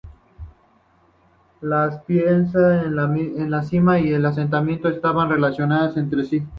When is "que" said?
2.85-2.89